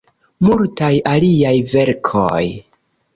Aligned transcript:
Multaj 0.45 0.89
aliaj 1.11 1.51
verkoj. 1.73 2.41